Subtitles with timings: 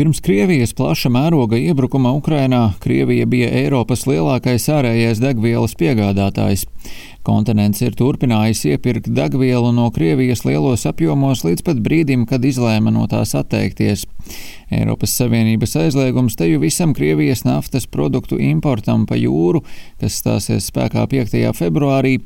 [0.00, 6.62] Pirms Krievijas plaša mēroga iebrukuma Ukrainā Krievija bija Eiropas lielākais ārējais degvielas piegādātājs.
[7.30, 13.06] Kontinents ir turpinājis iepirkt degvielu no Krievijas lielos apjomos līdz pat brīdim, kad izlēma no
[13.10, 14.02] tās atteikties.
[14.70, 19.64] Eiropas Savienības aizliegums teju visam Krievijas naftas produktu importam pa jūru,
[19.98, 21.34] kas stāsies spēkā 5.
[21.58, 22.16] februārī,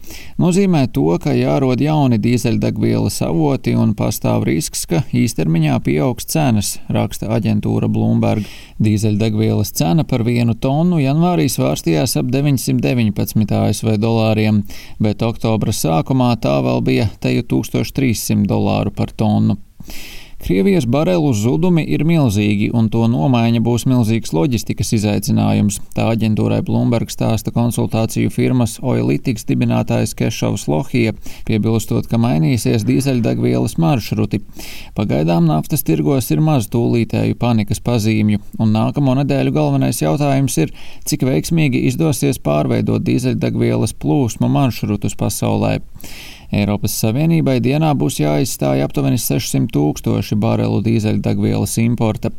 [0.41, 7.33] nozīmē to, ka jārod jauni dīzeļdegvielas avoti un pastāv risks, ka īstermiņā pieaugs cenas, raksta
[7.33, 8.45] aģentūra Bloomberg.
[8.85, 14.65] Dīzeļdegvielas cena par vienu tonu janvārī svārstījās ap 919 ASV dolāriem,
[15.03, 19.59] bet oktobra sākumā tā vēl bija teju 1300 dolāru par tonu.
[20.45, 25.79] Krievijas barelu zudumi ir milzīgi, un to nomaiņa būs milzīgs loģistikas izaicinājums.
[25.97, 31.15] Tā aģentūrai Bloomberg stāsta konsultāciju firmas Oilitiks dibinātājs Kešovs Lohija,
[31.49, 34.43] piebilstot, ka mainīsies dīzeļdegvielas maršruti.
[35.01, 40.77] Pagaidām naftas tirgos ir maz tūlītēju panikas pazīmju, un nākamo nedēļu galvenais jautājums ir,
[41.09, 45.79] cik veiksmīgi izdosies pārveidot dīzeļdegvielas plūsmu maršrutus pasaulē.
[46.55, 52.31] Eiropas Savienībai dienā būs jāizstāj aptuveni 600 tūkstoši barelu dīzeļdegvielas importa.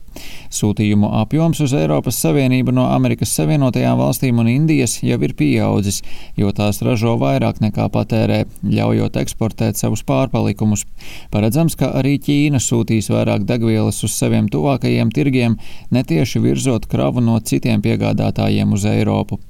[0.55, 6.01] Sūtījumu apjoms uz Eiropas Savienību no Amerikas Savienotajām valstīm un Indijas jau ir pieaudzis,
[6.39, 10.85] jo tās ražo vairāk nekā patērē, ļaujot eksportēt savus pārpalikumus.
[11.33, 15.57] Paredzams, ka arī Ķīna sūtīs vairāk degvielas uz saviem tuvākajiem tirgiem,
[15.91, 19.41] netieši virzot kravu no citiem piegādātājiem uz Eiropu.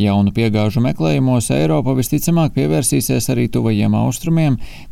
[0.00, 4.09] Jaunu piegāžu meklējumos Eiropa visticamāk pievērsīsies arī tuvajiem austrumiem,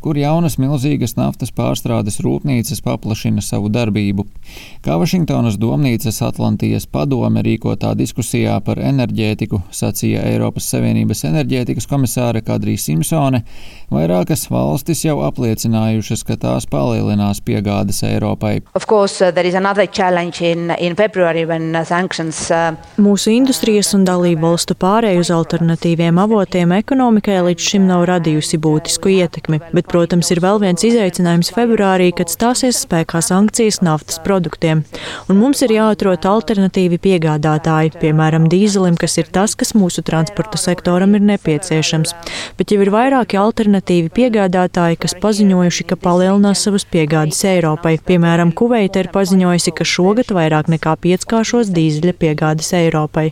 [0.05, 4.27] kur jaunas milzīgas naftas pārstrādes rūpnīcas paplašina savu darbību.
[4.84, 12.78] Kā Vašingtonas domnīcas Atlantijas padome rīkotā diskusijā par enerģētiku, sacīja Eiropas Savienības enerģētikas komisāre Kadrija
[12.83, 13.42] Simpsone,
[13.92, 18.58] vairākas valstis jau apliecinājušas, ka tās palielinās piegādes Eiropai.
[18.89, 19.33] Course, uh,
[20.41, 22.77] in, in February, uh, sanctions, uh...
[22.98, 28.98] Mūsu industrijas un dalību valstu pārēju uz alternatīviem avotiem ekonomikai līdz šim nav radījusi būtisku
[28.98, 34.85] būtisku ietekmi, bet, protams, ir vēl viens izaicinājums februārī, kad stāsies spēkā sankcijas naftas produktiem.
[35.29, 41.14] Un mums ir jāatrod alternatīvi piegādātāji, piemēram, dīzelim, kas ir tas, kas mūsu transporta sektoram
[41.14, 42.14] ir nepieciešams.
[42.58, 47.98] Bet jau ir vairāki alternatīvi piegādātāji, kas paziņojuši, ka palielinās savas piegādes Eiropai.
[47.98, 53.31] Piemēram, Kuveita ir paziņojusi, ka šogad vairāk nekā pieckāršos dīzeļa piegādes Eiropai.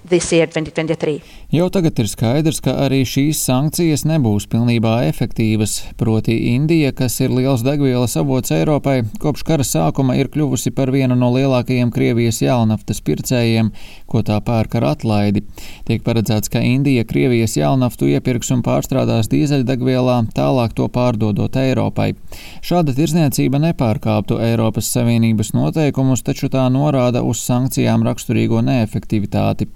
[1.55, 7.21] Jau tagad ir skaidrs, ka arī šīs sankcijas nebūs pilnībā efektīvas perspektīvas, proti Indija, kas
[7.21, 12.43] ir liels degvielas avots Eiropai, kopš kara sākuma ir kļuvusi par vienu no lielākajiem Krievijas
[12.43, 13.71] jēlnaftas pircējiem,
[14.07, 15.43] ko tā pērk ar atlaidi.
[15.87, 22.15] Tiek paredzēts, ka Indija Krievijas jēlnaftu iepirks un pārstrādās dīzeļdegvielā, tālāk to pārdodot Eiropai.
[22.63, 29.71] Šāda tirzniecība nepārkāptu Eiropas Savienības noteikumus, taču tā norāda uz sankcijām raksturīgo neefektivitāti.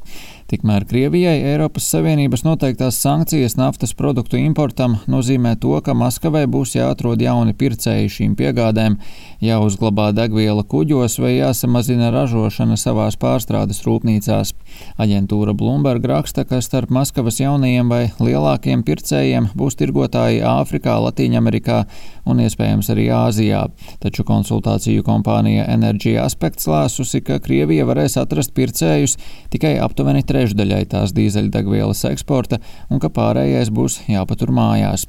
[0.51, 7.23] Tikmēr Krievijai Eiropas Savienības noteiktās sankcijas naftas produktu importam nozīmē to, ka Maskavai būs jāatrod
[7.23, 8.97] jauni pircēji šīm piegādēm,
[9.45, 14.53] jāuzglabā degviela kuģos vai jāsamazina ražošana savās pārstrādes rūpnīcās.
[15.01, 21.79] Aģentūra Bloomberg raksta, ka starp Maskavas jaunajiem vai lielākiem pircējiem būs tirgotāji Āfrikā, Latīņamerikā
[22.31, 23.63] un iespējams arī Āzijā.
[24.03, 29.17] Taču konsultāciju kompānija Energy Aspects lēsusi, ka Krievija varēs atrast pircējus
[29.55, 32.61] tikai aptuveni trešdaļai tās dīzeļdegvielas eksporta
[32.91, 35.09] un ka pārējais būs jāpatur mājās.